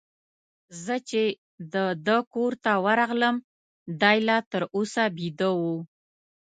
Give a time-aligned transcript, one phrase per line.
[0.83, 1.23] زه چي
[1.73, 3.35] د ده کور ته ورغلم،
[4.01, 5.75] دی لا تر اوسه بیده وو.